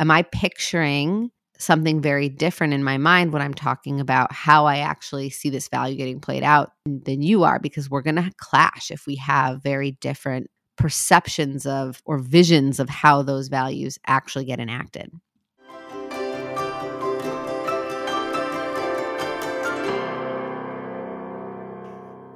[0.00, 4.78] am I picturing something very different in my mind when I'm talking about how I
[4.78, 8.90] actually see this value getting played out than you are because we're going to clash
[8.90, 14.58] if we have very different perceptions of or visions of how those values actually get
[14.58, 15.12] enacted.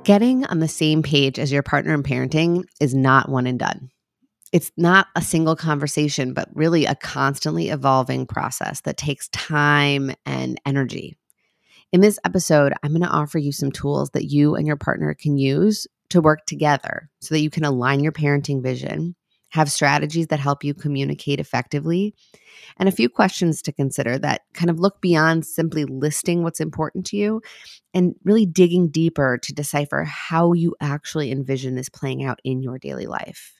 [0.04, 3.90] Getting on the same page as your partner in parenting is not one and done.
[4.50, 10.58] It's not a single conversation, but really a constantly evolving process that takes time and
[10.64, 11.16] energy.
[11.92, 15.14] In this episode, I'm going to offer you some tools that you and your partner
[15.14, 19.14] can use to work together so that you can align your parenting vision,
[19.50, 22.14] have strategies that help you communicate effectively,
[22.78, 27.04] and a few questions to consider that kind of look beyond simply listing what's important
[27.06, 27.42] to you
[27.92, 32.78] and really digging deeper to decipher how you actually envision this playing out in your
[32.78, 33.54] daily life.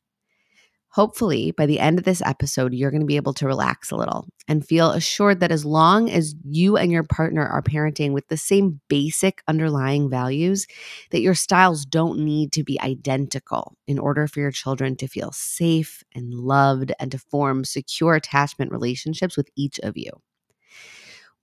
[0.90, 3.96] Hopefully, by the end of this episode, you're going to be able to relax a
[3.96, 8.26] little and feel assured that as long as you and your partner are parenting with
[8.28, 10.66] the same basic underlying values,
[11.10, 15.30] that your styles don't need to be identical in order for your children to feel
[15.30, 20.10] safe and loved and to form secure attachment relationships with each of you.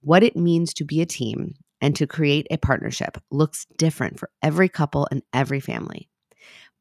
[0.02, 4.30] What it means to be a team and to create a partnership looks different for
[4.42, 6.10] every couple and every family.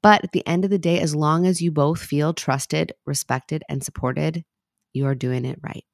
[0.05, 3.63] But at the end of the day, as long as you both feel trusted, respected,
[3.71, 4.45] and supported,
[4.93, 5.87] you are doing it right.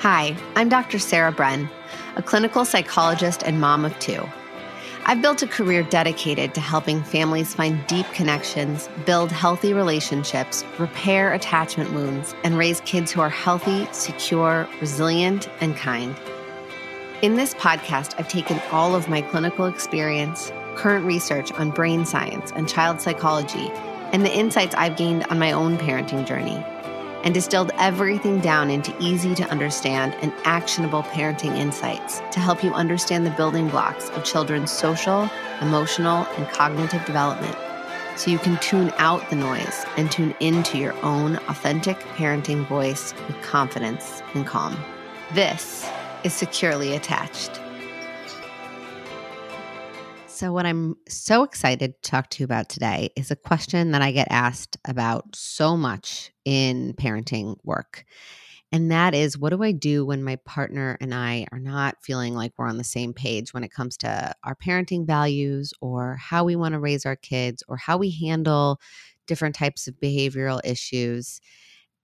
[0.00, 0.98] Hi, I'm Dr.
[0.98, 1.70] Sarah Bren,
[2.16, 4.28] a clinical psychologist and mom of two.
[5.06, 11.32] I've built a career dedicated to helping families find deep connections, build healthy relationships, repair
[11.32, 16.16] attachment wounds, and raise kids who are healthy, secure, resilient, and kind.
[17.24, 22.52] In this podcast, I've taken all of my clinical experience, current research on brain science
[22.54, 23.70] and child psychology,
[24.12, 26.62] and the insights I've gained on my own parenting journey,
[27.22, 32.74] and distilled everything down into easy to understand and actionable parenting insights to help you
[32.74, 35.26] understand the building blocks of children's social,
[35.62, 37.56] emotional, and cognitive development
[38.16, 43.14] so you can tune out the noise and tune into your own authentic parenting voice
[43.26, 44.76] with confidence and calm.
[45.32, 45.88] This
[46.24, 47.60] is securely attached.
[50.26, 54.02] So, what I'm so excited to talk to you about today is a question that
[54.02, 58.04] I get asked about so much in parenting work.
[58.72, 62.34] And that is, what do I do when my partner and I are not feeling
[62.34, 66.42] like we're on the same page when it comes to our parenting values or how
[66.42, 68.80] we want to raise our kids or how we handle
[69.28, 71.40] different types of behavioral issues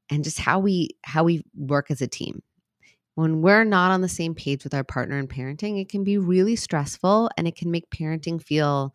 [0.09, 2.41] and just how we how we work as a team
[3.21, 6.17] when we're not on the same page with our partner in parenting, it can be
[6.17, 8.95] really stressful and it can make parenting feel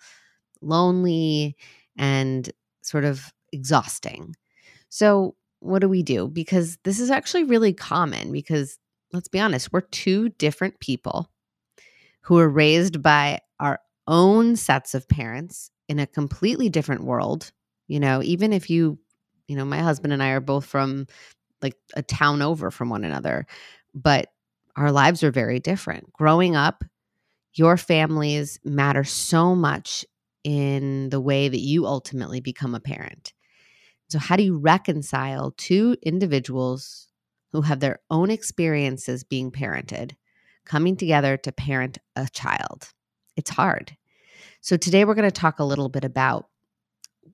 [0.62, 1.56] lonely
[1.96, 2.50] and
[2.82, 4.36] sort of exhausting.
[4.90, 6.28] So, what do we do?
[6.28, 8.80] Because this is actually really common because
[9.14, 11.30] let's be honest, we're two different people
[12.22, 17.52] who are raised by our own sets of parents in a completely different world.
[17.88, 18.98] You know, even if you,
[19.48, 21.06] you know, my husband and I are both from
[21.62, 23.46] like a town over from one another
[23.96, 24.32] but
[24.76, 26.12] our lives are very different.
[26.14, 26.84] Growing up,
[27.54, 30.06] your families matter so much
[30.44, 33.34] in the way that you ultimately become a parent.
[34.10, 37.08] So, how do you reconcile two individuals
[37.52, 40.12] who have their own experiences being parented
[40.66, 42.90] coming together to parent a child?
[43.36, 43.96] It's hard.
[44.62, 46.50] So, today we're going to talk a little bit about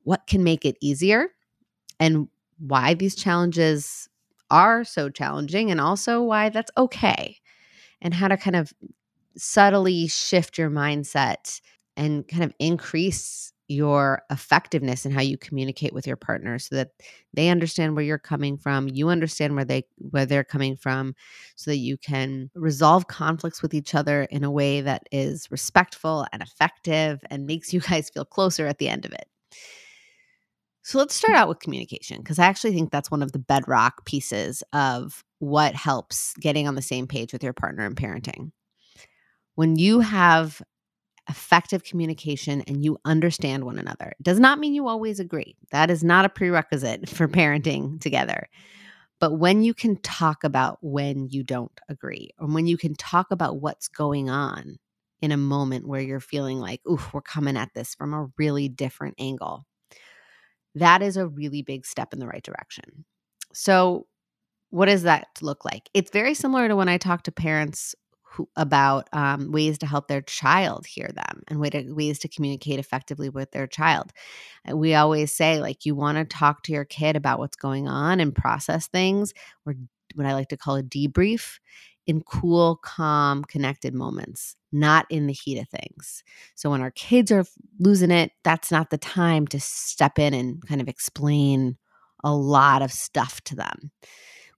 [0.03, 1.27] what can make it easier
[1.99, 2.29] and
[2.59, 4.07] why these challenges
[4.51, 7.37] are so challenging and also why that's okay
[8.01, 8.73] and how to kind of
[9.37, 11.61] subtly shift your mindset
[11.97, 16.89] and kind of increase your effectiveness in how you communicate with your partner so that
[17.33, 21.15] they understand where you're coming from you understand where they where they're coming from
[21.55, 26.27] so that you can resolve conflicts with each other in a way that is respectful
[26.33, 29.27] and effective and makes you guys feel closer at the end of it
[30.83, 34.05] so let's start out with communication because I actually think that's one of the bedrock
[34.05, 38.51] pieces of what helps getting on the same page with your partner in parenting.
[39.55, 40.61] When you have
[41.29, 45.55] effective communication and you understand one another, it does not mean you always agree.
[45.71, 48.49] That is not a prerequisite for parenting together.
[49.19, 53.29] But when you can talk about when you don't agree, or when you can talk
[53.29, 54.77] about what's going on
[55.21, 58.67] in a moment where you're feeling like, ooh, we're coming at this from a really
[58.67, 59.67] different angle
[60.75, 63.05] that is a really big step in the right direction.
[63.53, 64.07] So,
[64.69, 65.89] what does that look like?
[65.93, 70.07] It's very similar to when I talk to parents who, about um, ways to help
[70.07, 74.13] their child hear them and way to, ways to communicate effectively with their child.
[74.71, 78.21] We always say, like, you want to talk to your kid about what's going on
[78.21, 79.33] and process things,
[79.65, 79.75] or
[80.15, 81.59] what I like to call a debrief
[82.07, 86.23] in cool, calm, connected moments, not in the heat of things.
[86.55, 87.45] So when our kids are
[87.79, 91.77] losing it, that's not the time to step in and kind of explain
[92.23, 93.91] a lot of stuff to them.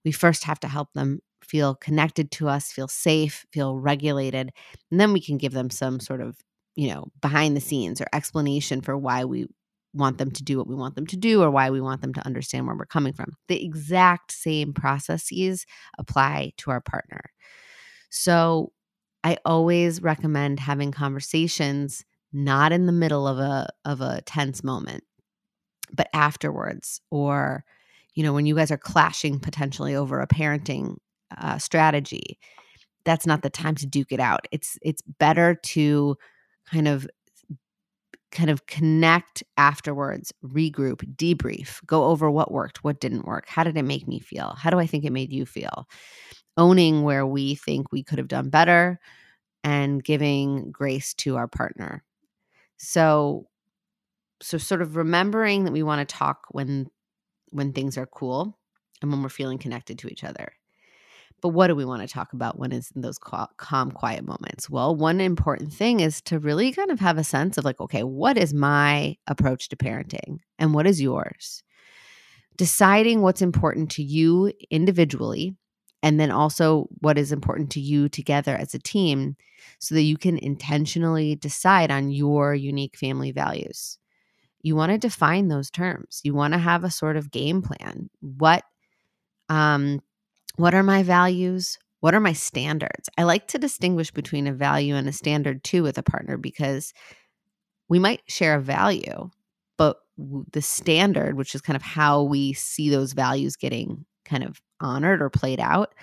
[0.03, 4.51] We first have to help them feel connected to us, feel safe, feel regulated,
[4.91, 6.37] and then we can give them some sort of,
[6.75, 9.47] you know, behind the scenes or explanation for why we
[9.93, 12.13] want them to do what we want them to do or why we want them
[12.13, 13.33] to understand where we're coming from.
[13.47, 15.65] The exact same processes
[15.97, 17.21] apply to our partner.
[18.09, 18.72] So
[19.23, 25.03] I always recommend having conversations not in the middle of a of a tense moment,
[25.93, 27.63] but afterwards or
[28.15, 30.97] you know when you guys are clashing potentially over a parenting
[31.37, 32.37] uh, strategy
[33.05, 36.15] that's not the time to duke it out it's it's better to
[36.71, 37.07] kind of
[38.31, 43.77] kind of connect afterwards, regroup, debrief, go over what worked, what didn't work, how did
[43.77, 44.55] it make me feel?
[44.57, 45.87] How do I think it made you feel?
[46.57, 48.99] Owning where we think we could have done better
[49.63, 52.03] and giving grace to our partner.
[52.77, 53.47] So
[54.41, 56.87] so sort of remembering that we want to talk when
[57.49, 58.57] when things are cool
[59.01, 60.53] and when we're feeling connected to each other.
[61.41, 64.69] But what do we want to talk about when it's in those calm, quiet moments?
[64.69, 68.03] Well, one important thing is to really kind of have a sense of like, okay,
[68.03, 71.63] what is my approach to parenting and what is yours?
[72.57, 75.55] Deciding what's important to you individually
[76.03, 79.37] and then also what is important to you together as a team
[79.79, 83.97] so that you can intentionally decide on your unique family values.
[84.61, 86.21] You want to define those terms.
[86.23, 88.09] You want to have a sort of game plan.
[88.19, 88.63] What
[89.49, 90.01] um
[90.57, 91.79] what are my values?
[92.01, 93.09] What are my standards?
[93.17, 96.93] I like to distinguish between a value and a standard too with a partner because
[97.87, 99.29] we might share a value,
[99.77, 99.97] but
[100.51, 105.21] the standard, which is kind of how we see those values getting kind of honored
[105.21, 105.93] or played out,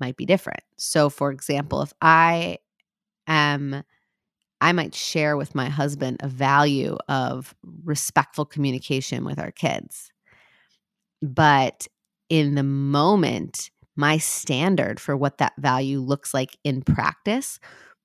[0.00, 0.62] might be different.
[0.76, 2.58] So, for example, if I
[3.26, 3.82] am,
[4.60, 10.10] I might share with my husband a value of respectful communication with our kids.
[11.20, 11.86] But
[12.28, 17.60] in the moment, my standard for what that value looks like in practice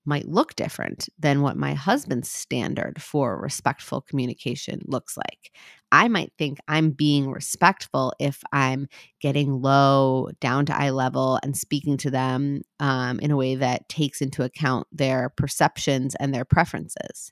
[0.10, 5.52] might look different than what my husband's standard for respectful communication looks like.
[5.92, 8.88] I might think I'm being respectful if I'm
[9.22, 13.88] getting low, down to eye level, and speaking to them um, in a way that
[13.88, 17.32] takes into account their perceptions and their preferences.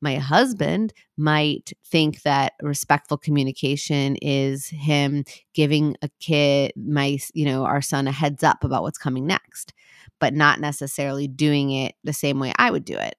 [0.00, 5.24] My husband might think that respectful communication is him
[5.54, 9.72] giving a kid, my, you know, our son a heads up about what's coming next,
[10.20, 13.16] but not necessarily doing it the same way I would do it.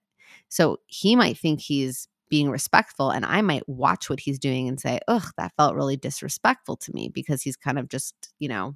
[0.49, 4.79] So he might think he's being respectful and I might watch what he's doing and
[4.79, 8.75] say, "Ugh, that felt really disrespectful to me" because he's kind of just, you know,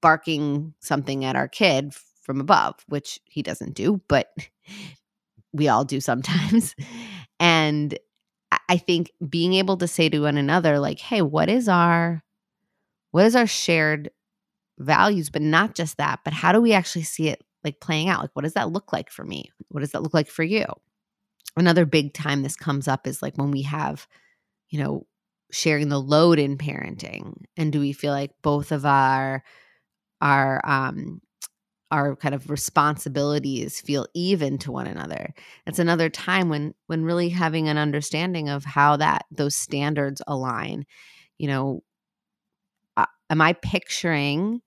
[0.00, 4.28] barking something at our kid from above, which he doesn't do, but
[5.52, 6.74] we all do sometimes.
[7.40, 7.98] And
[8.68, 12.22] I think being able to say to one another, like, hey, what is our
[13.10, 14.10] what is our shared
[14.78, 15.30] values?
[15.30, 18.20] But not just that, but how do we actually see it like playing out?
[18.20, 19.50] Like, what does that look like for me?
[19.68, 20.64] What does that look like for you?
[21.56, 24.06] Another big time this comes up is like when we have,
[24.70, 25.06] you know,
[25.50, 27.44] sharing the load in parenting.
[27.56, 29.42] And do we feel like both of our
[30.20, 31.20] our um
[31.92, 35.34] our kind of responsibilities feel even to one another.
[35.66, 40.86] It's another time when when really having an understanding of how that those standards align.
[41.38, 41.82] You know
[42.96, 44.60] uh, am i picturing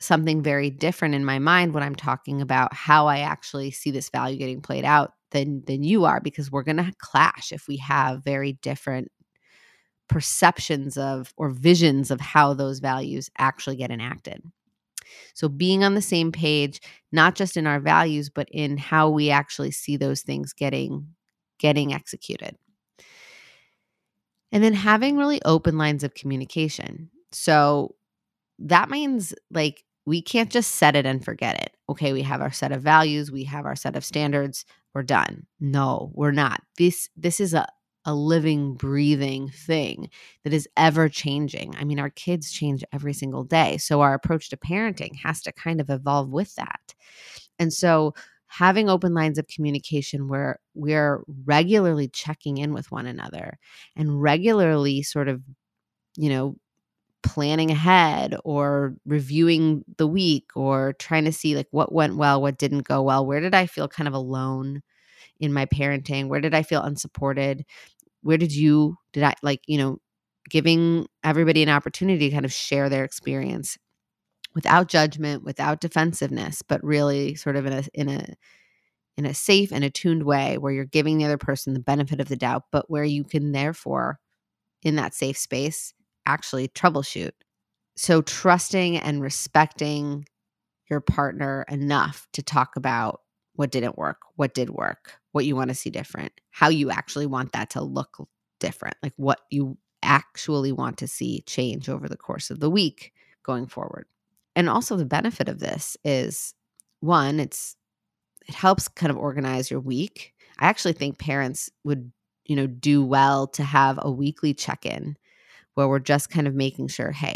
[0.00, 4.10] something very different in my mind when i'm talking about how i actually see this
[4.10, 6.20] value getting played out than than you are?
[6.20, 9.10] Because we're going to clash if we have very different
[10.08, 14.40] perceptions of or visions of how those values actually get enacted
[15.34, 16.80] so being on the same page,
[17.12, 21.08] not just in our values, but in how we actually see those things getting
[21.58, 22.56] getting executed.
[24.52, 27.10] And then having really open lines of communication.
[27.32, 27.96] So
[28.58, 31.76] that means like we can't just set it and forget it.
[31.88, 35.46] Okay, we have our set of values, we have our set of standards, we're done.
[35.60, 36.62] No, we're not.
[36.78, 37.66] This this is a
[38.06, 40.10] a living, breathing thing
[40.44, 41.74] that is ever changing.
[41.76, 43.78] I mean, our kids change every single day.
[43.78, 46.94] So our approach to parenting has to kind of evolve with that.
[47.58, 48.14] And so
[48.48, 53.58] having open lines of communication where we're regularly checking in with one another
[53.96, 55.42] and regularly sort of,
[56.16, 56.56] you know,
[57.22, 62.58] planning ahead or reviewing the week or trying to see like what went well, what
[62.58, 64.82] didn't go well, where did I feel kind of alone
[65.40, 66.28] in my parenting?
[66.28, 67.64] Where did I feel unsupported?
[68.26, 69.98] Where did you did I like, you know,
[70.50, 73.78] giving everybody an opportunity to kind of share their experience
[74.54, 78.26] without judgment, without defensiveness, but really sort of in a in a
[79.16, 82.28] in a safe and attuned way where you're giving the other person the benefit of
[82.28, 84.18] the doubt, but where you can therefore
[84.82, 85.94] in that safe space
[86.26, 87.32] actually troubleshoot.
[87.96, 90.26] So trusting and respecting
[90.90, 93.20] your partner enough to talk about
[93.56, 97.26] what didn't work, what did work, what you want to see different, how you actually
[97.26, 98.28] want that to look
[98.60, 103.12] different, like what you actually want to see change over the course of the week
[103.42, 104.06] going forward.
[104.54, 106.54] And also the benefit of this is
[107.00, 107.76] one, it's
[108.48, 110.32] it helps kind of organize your week.
[110.58, 112.12] I actually think parents would,
[112.44, 115.16] you know, do well to have a weekly check-in
[115.74, 117.34] where we're just kind of making sure, hey,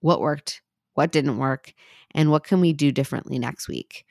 [0.00, 0.62] what worked,
[0.94, 1.74] what didn't work,
[2.14, 4.06] and what can we do differently next week?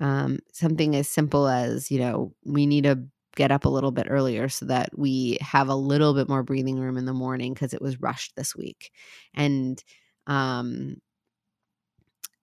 [0.00, 3.00] Um, something as simple as, you know, we need to
[3.34, 6.78] get up a little bit earlier so that we have a little bit more breathing
[6.78, 8.90] room in the morning because it was rushed this week.
[9.34, 9.82] And
[10.26, 10.96] um,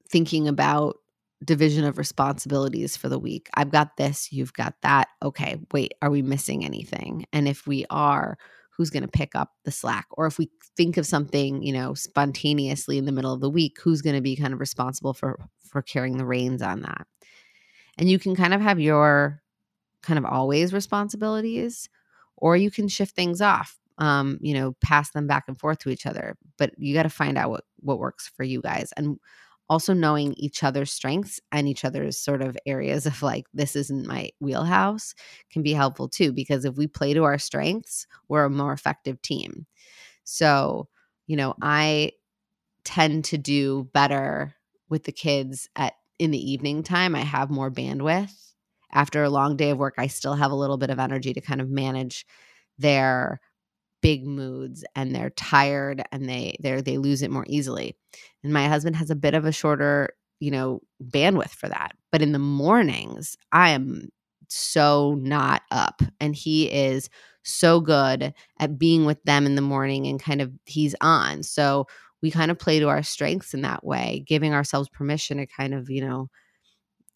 [0.10, 0.98] thinking about
[1.44, 3.50] division of responsibilities for the week.
[3.56, 5.10] I've got this, you've got that.
[5.22, 7.26] Okay, wait, are we missing anything?
[7.34, 8.38] And if we are,
[8.78, 10.06] who's going to pick up the slack?
[10.12, 13.78] Or if we think of something, you know, spontaneously in the middle of the week,
[13.84, 15.38] who's going to be kind of responsible for
[15.70, 17.06] for carrying the reins on that?
[17.98, 19.42] And you can kind of have your
[20.02, 21.90] kind of always responsibilities,
[22.38, 23.78] or you can shift things off.
[24.00, 26.36] Um, you know, pass them back and forth to each other.
[26.58, 28.92] But you got to find out what what works for you guys.
[28.98, 29.20] And
[29.70, 34.08] also knowing each other's strengths and each other's sort of areas of like this isn't
[34.08, 35.16] my wheelhouse
[35.50, 39.22] can be helpful too because if we play to our strengths we're a more effective
[39.22, 39.66] team
[40.24, 40.88] so
[41.28, 42.12] you know i
[42.84, 44.54] tend to do better
[44.90, 48.54] with the kids at in the evening time i have more bandwidth
[48.94, 51.42] after a long day of work, I still have a little bit of energy to
[51.42, 52.26] kind of manage
[52.78, 53.42] their
[54.02, 57.96] big moods and they're tired and they they they lose it more easily.
[58.44, 61.94] And my husband has a bit of a shorter, you know, bandwidth for that.
[62.12, 64.10] But in the mornings, I am
[64.50, 67.10] so not up and he is
[67.44, 71.44] so good at being with them in the morning and kind of he's on.
[71.44, 71.88] So
[72.24, 75.74] we kind of play to our strengths in that way, giving ourselves permission to kind
[75.74, 76.30] of, you know,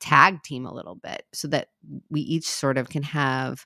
[0.01, 1.69] tag team a little bit so that
[2.09, 3.65] we each sort of can have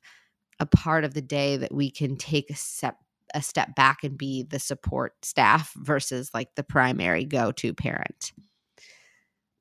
[0.60, 2.96] a part of the day that we can take a step
[3.34, 8.34] a step back and be the support staff versus like the primary go-to parent.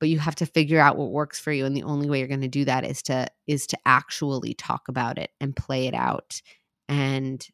[0.01, 2.29] But you have to figure out what works for you and the only way you're
[2.29, 5.95] going to do that is to is to actually talk about it and play it
[5.95, 6.43] out
[6.89, 7.47] and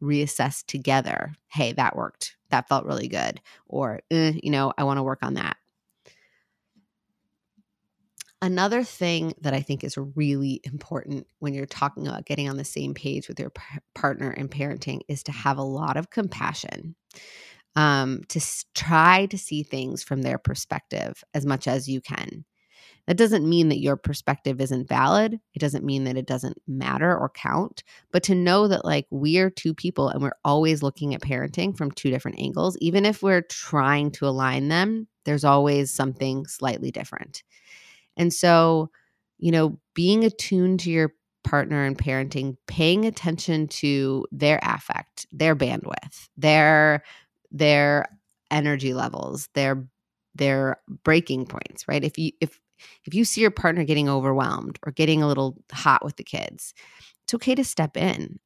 [0.00, 4.98] reassess together hey that worked that felt really good or eh, you know i want
[4.98, 5.56] to work on that
[8.42, 12.64] Another thing that I think is really important when you're talking about getting on the
[12.64, 13.62] same page with your p-
[13.94, 16.94] partner in parenting is to have a lot of compassion.
[17.76, 22.44] Um, to s- try to see things from their perspective as much as you can.
[23.06, 25.40] That doesn't mean that your perspective isn't valid.
[25.54, 29.38] It doesn't mean that it doesn't matter or count, but to know that like we
[29.38, 33.22] are two people and we're always looking at parenting from two different angles, even if
[33.22, 37.42] we're trying to align them, there's always something slightly different.
[38.16, 38.90] And so,
[39.38, 41.12] you know, being attuned to your
[41.44, 47.04] partner in parenting, paying attention to their affect, their bandwidth, their
[47.52, 48.06] their
[48.50, 49.86] energy levels, their
[50.34, 52.02] their breaking points, right?
[52.04, 52.58] If you if
[53.04, 56.74] if you see your partner getting overwhelmed or getting a little hot with the kids,
[57.24, 58.38] it's okay to step in.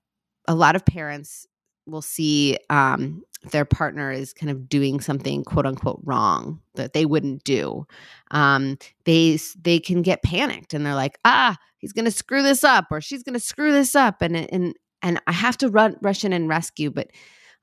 [0.49, 1.47] A lot of parents
[1.87, 7.07] will see um, their partner is kind of doing something quote unquote wrong that they
[7.07, 7.87] wouldn't do
[8.31, 12.87] um, they they can get panicked and they're like ah he's gonna screw this up
[12.91, 16.33] or she's gonna screw this up and and and i have to run rush in
[16.33, 17.11] and rescue but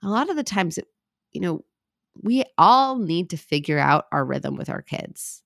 [0.04, 0.86] a lot of the times it,
[1.32, 1.64] you know
[2.24, 5.44] we all need to figure out our rhythm with our kids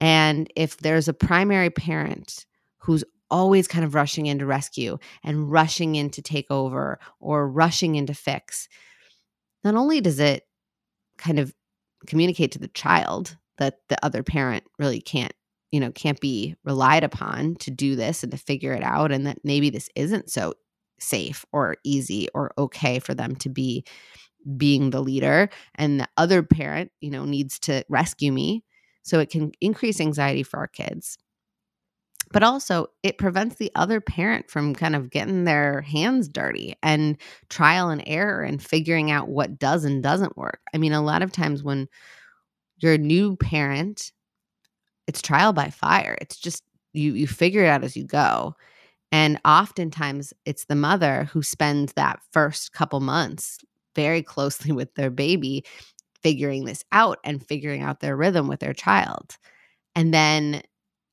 [0.00, 2.46] and if there's a primary parent
[2.78, 7.48] who's always kind of rushing in to rescue and rushing in to take over or
[7.48, 8.68] rushing in to fix,
[9.62, 10.44] not only does it
[11.18, 11.54] kind of
[12.06, 15.34] communicate to the child that the other parent really can't
[15.70, 19.26] you know can't be relied upon to do this and to figure it out and
[19.26, 20.54] that maybe this isn't so
[20.98, 23.84] safe or easy or okay for them to be
[24.56, 28.64] being the leader and the other parent you know needs to rescue me
[29.02, 31.18] so it can increase anxiety for our kids
[32.32, 37.16] but also it prevents the other parent from kind of getting their hands dirty and
[37.48, 40.60] trial and error and figuring out what does and doesn't work.
[40.72, 41.88] I mean, a lot of times when
[42.78, 44.12] you're a new parent,
[45.06, 46.16] it's trial by fire.
[46.20, 48.54] It's just you you figure it out as you go.
[49.12, 53.58] And oftentimes it's the mother who spends that first couple months
[53.96, 55.64] very closely with their baby
[56.22, 59.36] figuring this out and figuring out their rhythm with their child.
[59.94, 60.62] And then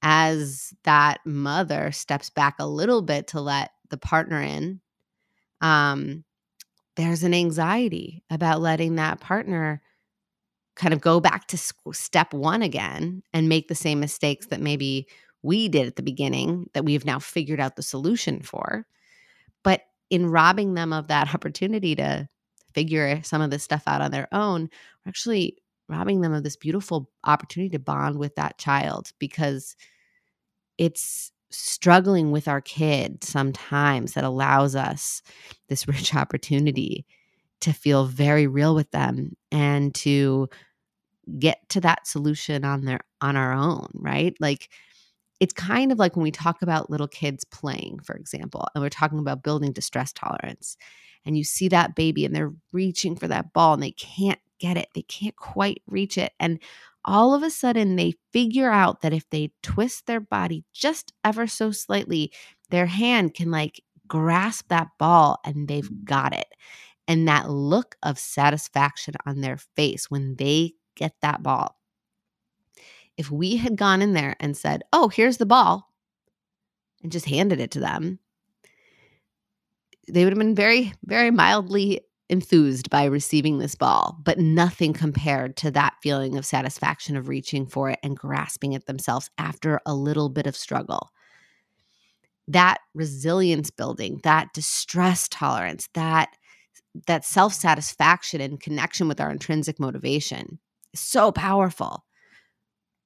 [0.02, 4.82] as that mother steps back a little bit to let the partner in,
[5.62, 6.24] um,
[6.96, 9.82] there's an anxiety about letting that partner
[10.76, 11.58] kind of go back to
[11.92, 15.08] step one again and make the same mistakes that maybe
[15.42, 18.86] we did at the beginning that we've now figured out the solution for.
[19.64, 22.28] But in robbing them of that opportunity to
[22.78, 24.70] figure some of this stuff out on their own,
[25.04, 25.58] we're actually
[25.90, 29.76] robbing them of this beautiful opportunity to bond with that child because
[30.78, 35.24] it's struggling with our kid sometimes that allows us
[35.70, 37.04] this rich opportunity
[37.62, 40.48] to feel very real with them and to
[41.40, 44.36] get to that solution on their on our own right?
[44.40, 44.70] Like
[45.40, 48.90] it's kind of like when we talk about little kids playing for example and we're
[48.90, 50.78] talking about building distress tolerance
[51.26, 54.78] and you see that baby and they're reaching for that ball and they can't get
[54.78, 56.60] it they can't quite reach it and
[57.08, 61.48] all of a sudden they figure out that if they twist their body just ever
[61.48, 62.32] so slightly,
[62.70, 66.04] their hand can like grasp that ball and they've mm.
[66.04, 66.48] got it.
[67.08, 71.80] And that look of satisfaction on their face when they get that ball.
[73.18, 75.92] If we had gone in there and said, Oh, here's the ball,
[77.04, 78.20] and just handed it to them,
[80.08, 85.56] they would have been very, very mildly enthused by receiving this ball, but nothing compared
[85.58, 89.94] to that feeling of satisfaction of reaching for it and grasping it themselves after a
[89.94, 91.10] little bit of struggle.
[92.48, 96.30] That resilience building, that distress tolerance, that
[97.06, 100.60] that self-satisfaction and connection with our intrinsic motivation
[100.94, 102.07] is so powerful.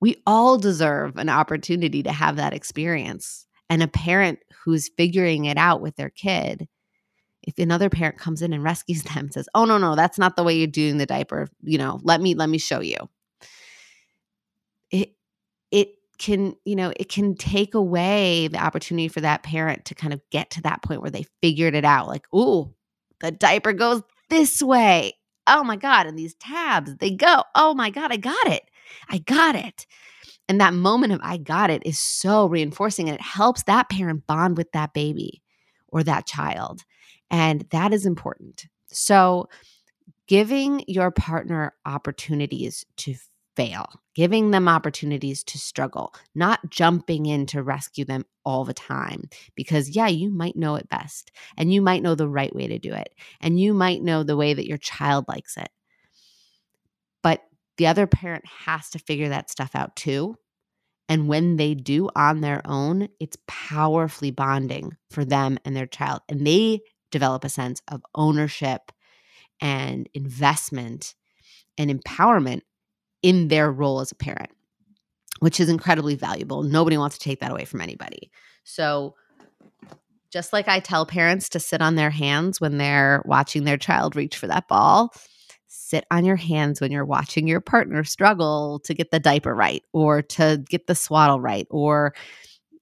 [0.01, 3.45] We all deserve an opportunity to have that experience.
[3.69, 6.67] And a parent who's figuring it out with their kid
[7.43, 10.43] if another parent comes in and rescues them says oh no no that's not the
[10.43, 12.97] way you're doing the diaper you know let me let me show you.
[14.91, 15.13] It
[15.71, 20.13] it can you know it can take away the opportunity for that parent to kind
[20.13, 22.73] of get to that point where they figured it out like oh
[23.19, 25.13] the diaper goes this way.
[25.47, 27.43] Oh my god and these tabs they go.
[27.55, 28.63] Oh my god i got it
[29.09, 29.85] i got it
[30.47, 34.25] and that moment of i got it is so reinforcing and it helps that parent
[34.27, 35.41] bond with that baby
[35.87, 36.83] or that child
[37.31, 38.67] and that is important.
[38.87, 39.47] So,
[40.27, 43.15] giving your partner opportunities to
[43.55, 49.29] fail, giving them opportunities to struggle, not jumping in to rescue them all the time.
[49.55, 52.77] Because, yeah, you might know it best and you might know the right way to
[52.77, 55.69] do it, and you might know the way that your child likes it.
[57.23, 57.41] But
[57.81, 60.35] the other parent has to figure that stuff out too.
[61.09, 66.21] And when they do on their own, it's powerfully bonding for them and their child.
[66.29, 68.91] And they develop a sense of ownership
[69.59, 71.15] and investment
[71.75, 72.61] and empowerment
[73.23, 74.51] in their role as a parent,
[75.39, 76.61] which is incredibly valuable.
[76.61, 78.29] Nobody wants to take that away from anybody.
[78.63, 79.15] So,
[80.31, 84.15] just like I tell parents to sit on their hands when they're watching their child
[84.15, 85.11] reach for that ball,
[85.71, 89.83] sit on your hands when you're watching your partner struggle to get the diaper right
[89.93, 92.13] or to get the swaddle right or,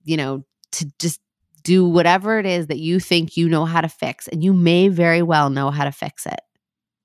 [0.04, 1.21] you know, to just
[1.63, 4.28] do whatever it is that you think you know how to fix.
[4.28, 6.39] And you may very well know how to fix it,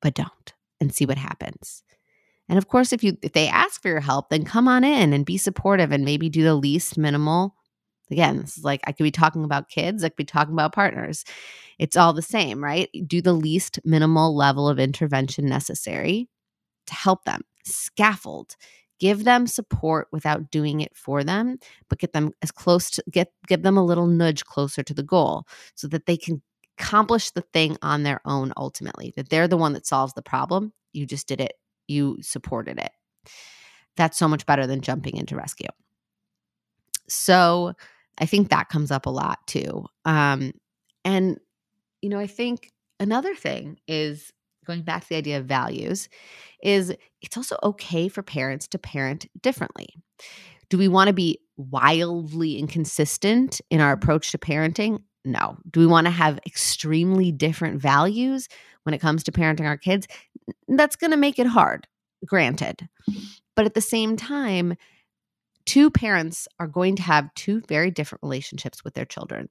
[0.01, 1.83] but don't and see what happens.
[2.49, 5.12] And of course, if you if they ask for your help, then come on in
[5.12, 7.55] and be supportive and maybe do the least minimal.
[8.10, 10.74] Again, this is like I could be talking about kids, I could be talking about
[10.74, 11.24] partners.
[11.78, 12.88] It's all the same, right?
[13.06, 16.28] Do the least minimal level of intervention necessary
[16.86, 17.42] to help them.
[17.64, 18.56] Scaffold
[19.00, 23.32] give them support without doing it for them but get them as close to get
[23.46, 26.40] give them a little nudge closer to the goal so that they can
[26.78, 30.72] accomplish the thing on their own ultimately that they're the one that solves the problem
[30.92, 31.54] you just did it
[31.88, 32.92] you supported it
[33.96, 35.68] that's so much better than jumping into rescue
[37.08, 37.74] so
[38.18, 40.53] i think that comes up a lot too um
[41.05, 41.38] and
[42.03, 44.33] you know i think another thing is
[44.64, 46.09] going back to the idea of values,
[46.62, 49.88] is it's also okay for parents to parent differently.
[50.70, 55.00] Do we want to be wildly inconsistent in our approach to parenting?
[55.24, 55.57] No.
[55.70, 58.48] Do we want to have extremely different values
[58.83, 60.09] when it comes to parenting our kids?
[60.68, 61.87] That's going to make it hard,
[62.27, 62.88] granted.
[63.55, 64.74] But at the same time,
[65.66, 69.48] two parents are going to have two very different relationships with their children.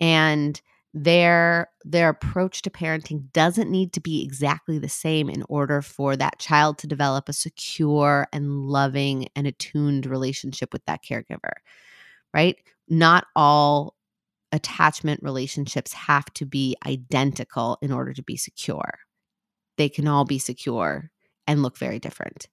[0.00, 0.60] And
[0.94, 6.16] their their approach to parenting doesn't need to be exactly the same in order for
[6.16, 11.52] that child to develop a secure and loving and attuned relationship with that caregiver.
[12.34, 12.56] Right?
[12.88, 13.94] Not all
[14.52, 18.98] attachment relationships have to be identical in order to be secure.
[19.78, 21.10] They can all be secure
[21.46, 22.48] and look very different.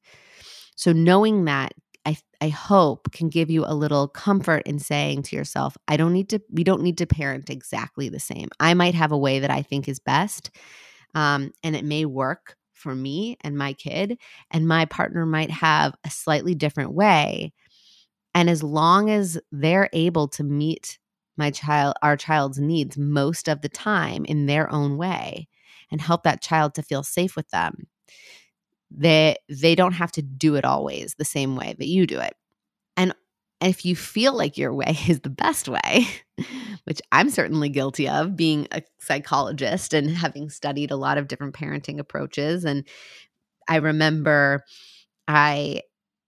[0.77, 1.73] So knowing that
[2.09, 6.13] I I hope can give you a little comfort in saying to yourself, I don't
[6.13, 8.49] need to we don't need to parent exactly the same.
[8.59, 10.51] I might have a way that I think is best.
[11.15, 14.17] Um, and it may work for me and my kid
[14.51, 17.51] and my partner might have a slightly different way.
[18.33, 20.99] And as long as they're able to meet
[21.37, 25.47] my child our child's needs most of the time in their own way
[25.91, 27.87] and help that child to feel safe with them
[28.91, 32.33] they they don't have to do it always the same way that you do it.
[32.97, 33.13] And
[33.61, 36.07] if you feel like your way is the best way
[36.85, 41.53] which i'm certainly guilty of being a psychologist and having studied a lot of different
[41.53, 42.87] parenting approaches and
[43.67, 44.63] i remember
[45.27, 45.81] i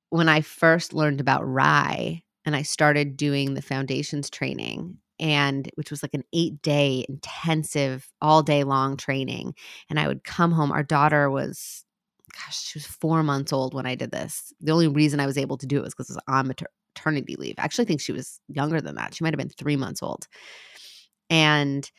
[0.09, 5.91] when i first learned about RIE and i started doing the foundations training and which
[5.91, 9.53] was like an eight day intensive all day long training
[9.89, 11.85] and i would come home our daughter was
[12.33, 14.53] gosh, she was four months old when I did this.
[14.61, 17.35] The only reason I was able to do it was because I was on maternity
[17.37, 17.55] leave.
[17.57, 19.13] I actually think she was younger than that.
[19.13, 20.27] She might have been three months old.
[21.29, 21.89] And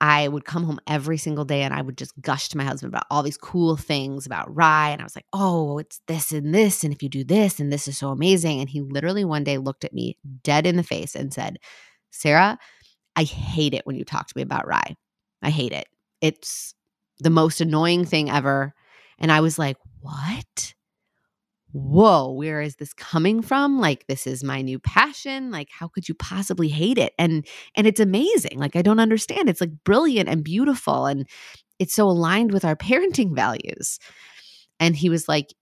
[0.00, 2.92] I would come home every single day and I would just gush to my husband
[2.92, 4.90] about all these cool things about RIE.
[4.90, 6.84] And I was like, oh, it's this and this.
[6.84, 8.60] And if you do this, and this is so amazing.
[8.60, 11.58] And he literally one day looked at me dead in the face and said,
[12.10, 12.58] Sarah,
[13.16, 14.96] I hate it when you talk to me about RIE.
[15.42, 15.88] I hate it.
[16.20, 16.74] It's
[17.18, 18.74] the most annoying thing ever.
[19.18, 20.74] And I was like, what?
[21.72, 23.80] Whoa, where is this coming from?
[23.80, 25.50] Like this is my new passion.
[25.50, 27.12] Like how could you possibly hate it?
[27.18, 28.58] And and it's amazing.
[28.58, 29.48] Like I don't understand.
[29.48, 31.28] It's like brilliant and beautiful and
[31.78, 33.98] it's so aligned with our parenting values.
[34.80, 35.52] And he was like,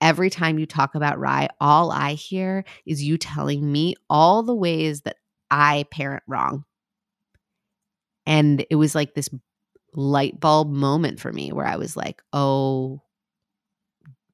[0.00, 4.54] every time you talk about RIE, all I hear is you telling me all the
[4.54, 5.16] ways that
[5.50, 6.64] I parent wrong.
[8.26, 9.28] And it was like this
[9.96, 13.02] light bulb moment for me where I was like, oh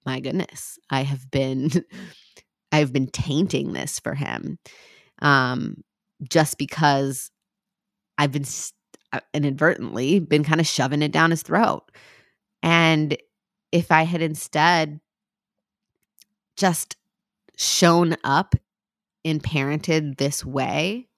[0.05, 1.71] my goodness, I have been
[2.73, 4.59] I've been tainting this for him.
[5.21, 5.85] Um
[6.29, 7.31] just because
[8.19, 8.75] I've been st-
[9.13, 11.91] uh, inadvertently been kind of shoving it down his throat.
[12.63, 13.17] And
[13.73, 15.01] if I had instead
[16.57, 16.97] just
[17.57, 18.55] shown up
[19.25, 21.09] and parented this way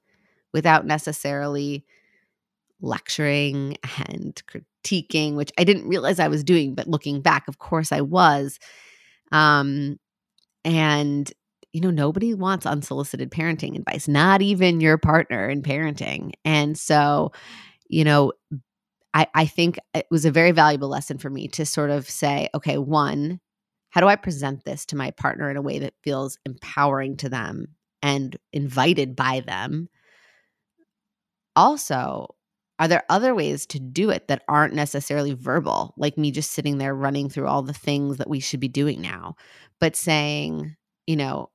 [0.53, 1.87] without necessarily
[2.85, 3.77] lecturing
[4.09, 8.01] and critiquing, which I didn't realize I was doing, but looking back, of course I
[8.03, 8.59] was.
[9.33, 9.99] Um,
[10.65, 11.33] and
[11.75, 16.31] you know, nobody wants unsolicited parenting advice, not even your partner in parenting.
[16.45, 17.33] And so,
[17.89, 18.33] you know,
[19.13, 22.49] I, I think it was a very valuable lesson for me to sort of say,
[22.55, 23.41] okay, one,
[23.91, 27.29] how do I present this to my partner in a way that feels empowering to
[27.29, 27.67] them
[28.03, 29.89] and invited by them?
[31.57, 32.34] Also,
[32.79, 35.95] are there other ways to do it that aren't necessarily verbal?
[35.97, 39.01] Like me just sitting there running through all the things that we should be doing
[39.01, 39.37] now
[39.81, 41.51] but saying you know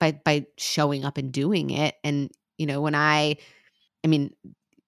[0.00, 1.94] by by showing up and doing it.
[2.04, 3.36] And you know when i
[4.04, 4.32] i mean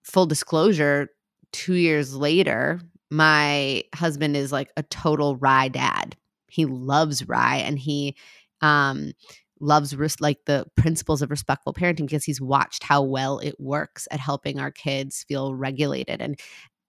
[0.04, 1.08] full disclosure
[1.52, 6.16] 2 years later my husband is like a total RIE dad.
[6.48, 8.16] He loves RIE and he
[8.60, 9.12] um
[9.60, 14.06] loves res- like the principles of respectful parenting because he's watched how well it works
[14.10, 16.20] at helping our kids feel regulated.
[16.20, 16.38] And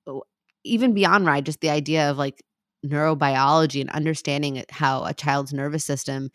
[0.06, 0.24] oh,
[0.64, 2.44] even beyond RIE just the idea of like
[2.86, 6.30] neurobiology and understanding how a child's nervous system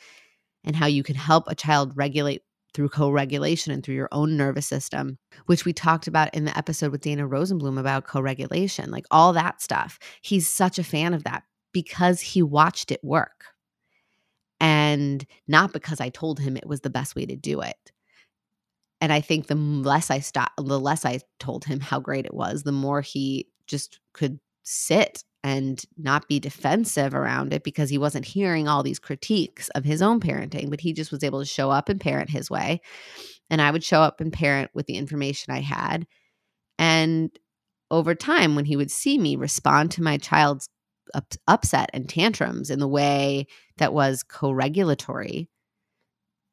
[0.64, 2.42] and how you can help a child regulate
[2.74, 6.90] through co-regulation and through your own nervous system which we talked about in the episode
[6.90, 9.98] with Dana Rosenbloom about co-regulation like all that stuff.
[10.22, 13.44] He's such a fan of that because he watched it work
[14.62, 17.92] and not because I told him it was the best way to do it.
[19.00, 22.32] And I think the less I stopped, the less I told him how great it
[22.32, 27.98] was, the more he just could sit and not be defensive around it because he
[27.98, 31.44] wasn't hearing all these critiques of his own parenting, but he just was able to
[31.44, 32.80] show up and parent his way.
[33.50, 36.06] And I would show up and parent with the information I had.
[36.78, 37.36] And
[37.90, 40.68] over time, when he would see me respond to my child's
[41.14, 43.46] up, upset and tantrums in the way
[43.78, 45.48] that was co-regulatory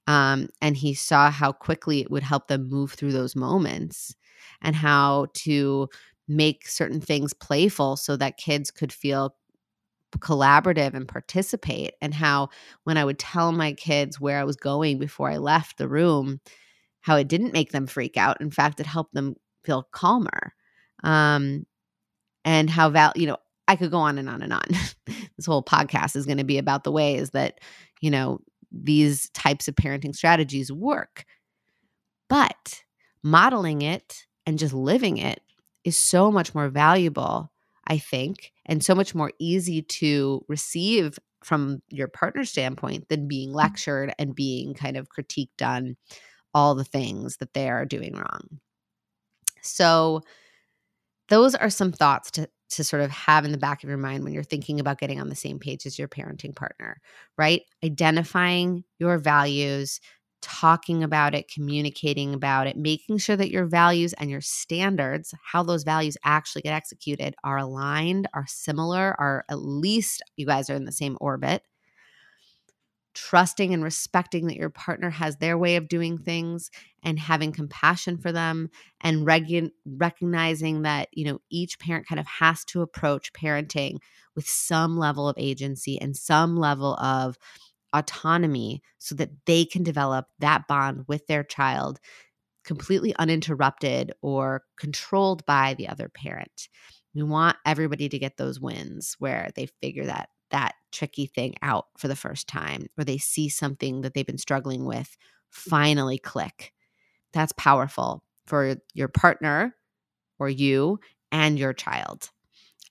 [0.07, 4.15] um, and he saw how quickly it would help them move through those moments
[4.61, 5.87] and how to
[6.27, 9.35] make certain things playful so that kids could feel
[10.19, 12.49] collaborative and participate and how
[12.85, 16.41] when I would tell my kids where I was going before I left the room,
[17.01, 18.41] how it didn't make them freak out.
[18.41, 20.53] In fact, it helped them feel calmer.
[21.03, 21.65] Um,
[22.45, 23.37] and how val you know,
[23.69, 24.65] I could go on and on and on.
[25.37, 27.59] this whole podcast is going to be about the ways that,
[28.01, 28.39] you know,
[28.71, 31.23] these types of parenting strategies work.
[32.29, 32.83] But
[33.23, 35.41] modeling it and just living it
[35.83, 37.51] is so much more valuable,
[37.85, 43.49] I think, and so much more easy to receive from your partner standpoint than being
[43.49, 43.57] mm-hmm.
[43.57, 45.95] lectured and being kind of critiqued on
[46.55, 48.59] all the things that they are doing wrong.
[49.61, 50.21] So,
[51.27, 54.23] those are some thoughts to to sort of have in the back of your mind
[54.23, 57.01] when you're thinking about getting on the same page as your parenting partner,
[57.37, 57.61] right?
[57.83, 59.99] Identifying your values,
[60.41, 65.63] talking about it, communicating about it, making sure that your values and your standards, how
[65.63, 70.75] those values actually get executed, are aligned, are similar, are at least you guys are
[70.75, 71.63] in the same orbit.
[73.21, 76.71] Trusting and respecting that your partner has their way of doing things
[77.03, 78.69] and having compassion for them
[79.01, 83.97] and reg- recognizing that, you know, each parent kind of has to approach parenting
[84.35, 87.37] with some level of agency and some level of
[87.93, 91.99] autonomy so that they can develop that bond with their child
[92.63, 96.69] completely uninterrupted or controlled by the other parent.
[97.13, 100.29] We want everybody to get those wins where they figure that
[100.91, 104.85] tricky thing out for the first time or they see something that they've been struggling
[104.85, 105.17] with
[105.49, 106.73] finally click.
[107.33, 109.75] That's powerful for your partner
[110.39, 110.99] or you
[111.31, 112.29] and your child.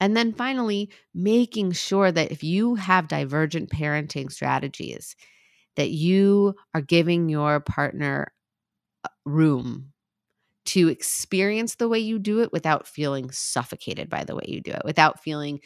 [0.01, 5.17] And then finally, making sure that if you have divergent parenting strategies,
[5.77, 8.33] that you are giving your partner
[9.05, 9.93] uh, room
[10.67, 14.71] to experience the way you do it without feeling suffocated by the way you do
[14.71, 15.61] it, without feeling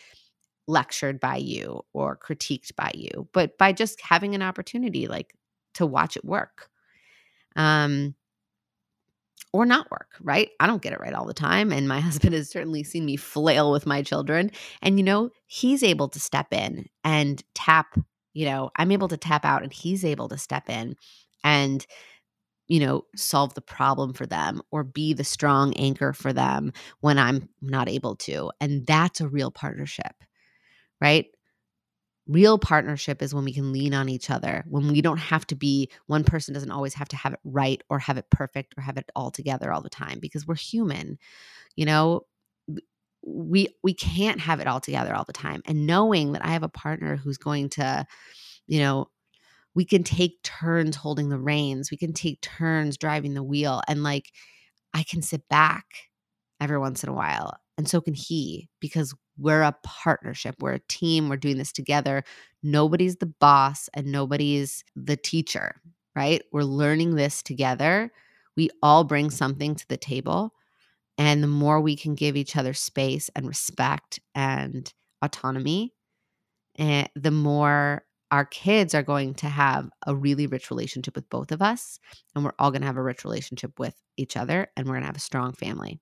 [0.68, 5.34] lectured by you or critiqued by you, but by just having an opportunity like
[5.74, 6.68] to watch it work.
[7.56, 8.14] Um
[9.52, 10.48] or not work, right?
[10.60, 11.72] I don't get it right all the time.
[11.72, 14.50] And my husband has certainly seen me flail with my children.
[14.80, 17.96] And, you know, he's able to step in and tap,
[18.32, 20.96] you know, I'm able to tap out and he's able to step in
[21.44, 21.86] and,
[22.68, 27.18] you know, solve the problem for them or be the strong anchor for them when
[27.18, 28.52] I'm not able to.
[28.60, 30.14] And that's a real partnership,
[31.02, 31.26] right?
[32.28, 35.56] Real partnership is when we can lean on each other, when we don't have to
[35.56, 38.82] be one person doesn't always have to have it right or have it perfect or
[38.82, 41.18] have it all together all the time because we're human.
[41.76, 42.22] You know,
[43.24, 45.62] we we can't have it all together all the time.
[45.66, 48.06] And knowing that I have a partner who's going to,
[48.66, 49.08] you know,
[49.74, 54.02] we can take turns holding the reins, we can take turns driving the wheel and
[54.02, 54.30] like
[54.94, 55.86] I can sit back
[56.60, 60.88] every once in a while and so can he because we're a partnership, we're a
[60.88, 62.24] team, we're doing this together.
[62.62, 65.80] Nobody's the boss and nobody's the teacher,
[66.14, 66.42] right?
[66.52, 68.12] We're learning this together.
[68.56, 70.54] We all bring something to the table.
[71.18, 74.92] And the more we can give each other space and respect and
[75.22, 75.94] autonomy,
[76.76, 81.28] and eh, the more our kids are going to have a really rich relationship with
[81.28, 81.98] both of us.
[82.34, 84.68] And we're all going to have a rich relationship with each other.
[84.74, 86.00] And we're going to have a strong family.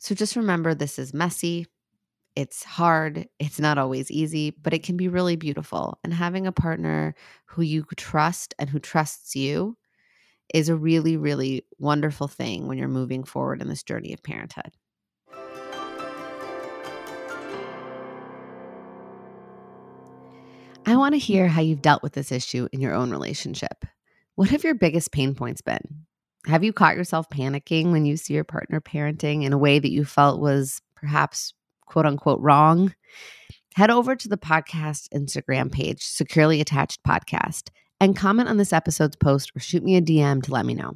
[0.00, 1.66] So just remember this is messy.
[2.36, 3.28] It's hard.
[3.38, 5.98] It's not always easy, but it can be really beautiful.
[6.04, 7.14] And having a partner
[7.46, 9.78] who you trust and who trusts you
[10.52, 14.70] is a really, really wonderful thing when you're moving forward in this journey of parenthood.
[20.88, 23.86] I want to hear how you've dealt with this issue in your own relationship.
[24.34, 26.04] What have your biggest pain points been?
[26.44, 29.90] Have you caught yourself panicking when you see your partner parenting in a way that
[29.90, 31.54] you felt was perhaps
[31.86, 32.94] quote unquote wrong?
[33.74, 37.68] Head over to the podcast Instagram page, Securely Attached Podcast,
[38.00, 40.94] and comment on this episode's post or shoot me a DM to let me know.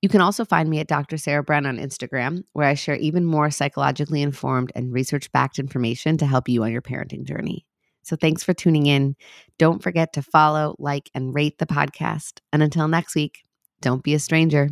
[0.00, 1.16] You can also find me at Dr.
[1.16, 6.16] Sarah Bren on Instagram, where I share even more psychologically informed and research backed information
[6.18, 7.66] to help you on your parenting journey.
[8.02, 9.16] So thanks for tuning in.
[9.58, 12.40] Don't forget to follow, like, and rate the podcast.
[12.52, 13.44] And until next week,
[13.80, 14.70] don't be a stranger.